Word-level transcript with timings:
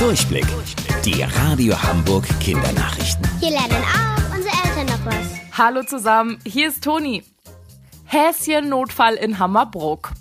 Durchblick. 0.00 0.46
Die 1.04 1.22
Radio 1.22 1.74
Hamburg 1.82 2.24
Kindernachrichten. 2.40 3.28
Hier 3.38 3.50
lernen 3.50 3.84
auch 3.84 4.34
unsere 4.34 4.54
Eltern 4.64 4.86
noch 4.86 5.04
was. 5.04 5.58
Hallo 5.58 5.82
zusammen, 5.82 6.38
hier 6.46 6.68
ist 6.68 6.82
Toni. 6.82 7.22
Häschen-Notfall 8.06 9.16
in 9.16 9.38
Hammerbrook. 9.38 10.12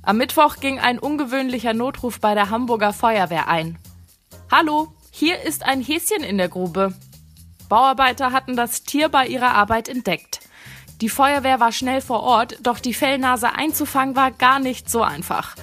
Am 0.00 0.16
Mittwoch 0.16 0.56
ging 0.56 0.78
ein 0.78 0.98
ungewöhnlicher 0.98 1.74
Notruf 1.74 2.18
bei 2.18 2.32
der 2.32 2.48
Hamburger 2.48 2.94
Feuerwehr 2.94 3.46
ein. 3.46 3.78
Hallo, 4.50 4.94
hier 5.10 5.42
ist 5.42 5.64
ein 5.64 5.82
Häschen 5.82 6.24
in 6.24 6.38
der 6.38 6.48
Grube. 6.48 6.94
Bauarbeiter 7.68 8.32
hatten 8.32 8.56
das 8.56 8.84
Tier 8.84 9.10
bei 9.10 9.26
ihrer 9.26 9.50
Arbeit 9.54 9.90
entdeckt. 9.90 10.40
Die 11.02 11.10
Feuerwehr 11.10 11.60
war 11.60 11.72
schnell 11.72 12.00
vor 12.00 12.22
Ort, 12.22 12.56
doch 12.62 12.78
die 12.78 12.94
Fellnase 12.94 13.52
einzufangen 13.54 14.16
war 14.16 14.30
gar 14.30 14.60
nicht 14.60 14.88
so 14.88 15.02
einfach. 15.02 15.56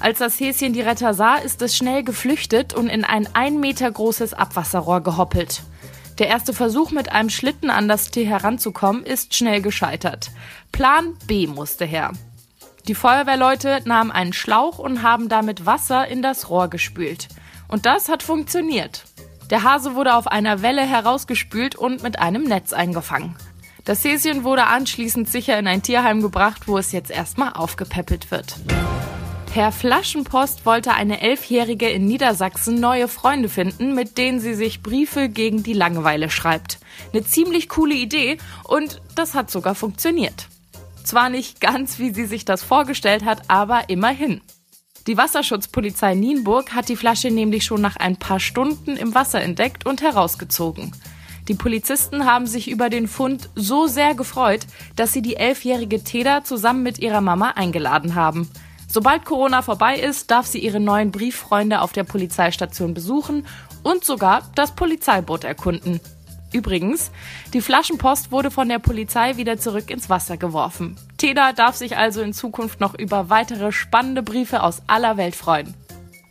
Als 0.00 0.18
das 0.18 0.38
Häschen 0.38 0.72
die 0.72 0.80
Retter 0.80 1.12
sah, 1.12 1.36
ist 1.36 1.60
es 1.62 1.76
schnell 1.76 2.04
geflüchtet 2.04 2.72
und 2.72 2.88
in 2.88 3.04
ein 3.04 3.28
ein 3.34 3.58
Meter 3.58 3.90
großes 3.90 4.32
Abwasserrohr 4.32 5.00
gehoppelt. 5.00 5.62
Der 6.18 6.28
erste 6.28 6.52
Versuch, 6.52 6.90
mit 6.90 7.12
einem 7.12 7.30
Schlitten 7.30 7.70
an 7.70 7.88
das 7.88 8.10
Tier 8.10 8.26
heranzukommen, 8.26 9.04
ist 9.04 9.34
schnell 9.34 9.62
gescheitert. 9.62 10.30
Plan 10.72 11.16
B 11.26 11.46
musste 11.46 11.84
her. 11.84 12.12
Die 12.86 12.94
Feuerwehrleute 12.94 13.82
nahmen 13.84 14.10
einen 14.10 14.32
Schlauch 14.32 14.78
und 14.78 15.02
haben 15.02 15.28
damit 15.28 15.66
Wasser 15.66 16.08
in 16.08 16.22
das 16.22 16.48
Rohr 16.48 16.68
gespült. 16.68 17.28
Und 17.68 17.86
das 17.86 18.08
hat 18.08 18.22
funktioniert. 18.22 19.04
Der 19.50 19.62
Hase 19.62 19.94
wurde 19.94 20.14
auf 20.14 20.26
einer 20.26 20.62
Welle 20.62 20.82
herausgespült 20.82 21.76
und 21.76 22.02
mit 22.02 22.18
einem 22.18 22.44
Netz 22.44 22.72
eingefangen. 22.72 23.36
Das 23.84 24.04
Häschen 24.04 24.44
wurde 24.44 24.66
anschließend 24.66 25.28
sicher 25.28 25.58
in 25.58 25.66
ein 25.66 25.82
Tierheim 25.82 26.20
gebracht, 26.20 26.62
wo 26.66 26.78
es 26.78 26.92
jetzt 26.92 27.10
erstmal 27.10 27.52
aufgepäppelt 27.52 28.30
wird. 28.30 28.56
Herr 29.50 29.72
Flaschenpost 29.72 30.66
wollte 30.66 30.92
eine 30.92 31.20
Elfjährige 31.20 31.88
in 31.88 32.06
Niedersachsen 32.06 32.78
neue 32.80 33.08
Freunde 33.08 33.48
finden, 33.48 33.94
mit 33.94 34.18
denen 34.18 34.40
sie 34.40 34.54
sich 34.54 34.82
Briefe 34.82 35.28
gegen 35.28 35.62
die 35.62 35.72
Langeweile 35.72 36.30
schreibt. 36.30 36.78
Eine 37.12 37.24
ziemlich 37.24 37.68
coole 37.68 37.94
Idee 37.94 38.38
und 38.64 39.00
das 39.14 39.34
hat 39.34 39.50
sogar 39.50 39.74
funktioniert. 39.74 40.48
Zwar 41.02 41.30
nicht 41.30 41.60
ganz, 41.60 41.98
wie 41.98 42.12
sie 42.12 42.26
sich 42.26 42.44
das 42.44 42.62
vorgestellt 42.62 43.24
hat, 43.24 43.42
aber 43.48 43.88
immerhin. 43.88 44.42
Die 45.06 45.16
Wasserschutzpolizei 45.16 46.14
Nienburg 46.14 46.74
hat 46.74 46.90
die 46.90 46.96
Flasche 46.96 47.30
nämlich 47.30 47.64
schon 47.64 47.80
nach 47.80 47.96
ein 47.96 48.16
paar 48.16 48.40
Stunden 48.40 48.96
im 48.96 49.14
Wasser 49.14 49.40
entdeckt 49.40 49.86
und 49.86 50.02
herausgezogen. 50.02 50.92
Die 51.48 51.54
Polizisten 51.54 52.26
haben 52.26 52.46
sich 52.46 52.70
über 52.70 52.90
den 52.90 53.08
Fund 53.08 53.48
so 53.54 53.86
sehr 53.86 54.14
gefreut, 54.14 54.66
dass 54.96 55.14
sie 55.14 55.22
die 55.22 55.36
elfjährige 55.36 56.04
Teda 56.04 56.44
zusammen 56.44 56.82
mit 56.82 56.98
ihrer 56.98 57.22
Mama 57.22 57.52
eingeladen 57.52 58.14
haben. 58.14 58.50
Sobald 58.90 59.26
Corona 59.26 59.60
vorbei 59.60 59.96
ist, 59.96 60.30
darf 60.30 60.46
sie 60.46 60.58
ihre 60.58 60.80
neuen 60.80 61.10
Brieffreunde 61.10 61.82
auf 61.82 61.92
der 61.92 62.04
Polizeistation 62.04 62.94
besuchen 62.94 63.46
und 63.82 64.02
sogar 64.02 64.42
das 64.54 64.74
Polizeiboot 64.74 65.44
erkunden. 65.44 66.00
Übrigens, 66.52 67.10
die 67.52 67.60
Flaschenpost 67.60 68.32
wurde 68.32 68.50
von 68.50 68.70
der 68.70 68.78
Polizei 68.78 69.36
wieder 69.36 69.58
zurück 69.58 69.90
ins 69.90 70.08
Wasser 70.08 70.38
geworfen. 70.38 70.96
Teda 71.18 71.52
darf 71.52 71.76
sich 71.76 71.98
also 71.98 72.22
in 72.22 72.32
Zukunft 72.32 72.80
noch 72.80 72.98
über 72.98 73.28
weitere 73.28 73.70
spannende 73.72 74.22
Briefe 74.22 74.62
aus 74.62 74.80
aller 74.86 75.18
Welt 75.18 75.36
freuen. 75.36 75.74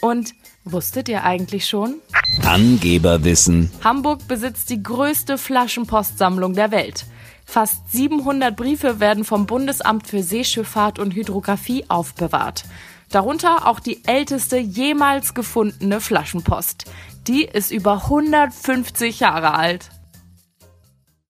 Und 0.00 0.34
wusstet 0.64 1.08
ihr 1.08 1.22
eigentlich 1.22 1.66
schon? 1.66 1.96
Angeberwissen. 2.44 3.70
Hamburg 3.84 4.26
besitzt 4.26 4.70
die 4.70 4.82
größte 4.82 5.38
Flaschenpostsammlung 5.38 6.54
der 6.54 6.72
Welt. 6.72 7.06
Fast 7.50 7.90
700 7.90 8.54
Briefe 8.54 9.00
werden 9.00 9.24
vom 9.24 9.46
Bundesamt 9.46 10.06
für 10.06 10.22
Seeschifffahrt 10.22 11.00
und 11.00 11.16
Hydrographie 11.16 11.84
aufbewahrt. 11.88 12.62
Darunter 13.10 13.66
auch 13.66 13.80
die 13.80 14.04
älteste 14.06 14.56
jemals 14.56 15.34
gefundene 15.34 16.00
Flaschenpost. 16.00 16.84
Die 17.26 17.42
ist 17.42 17.72
über 17.72 18.04
150 18.04 19.18
Jahre 19.18 19.54
alt. 19.54 19.90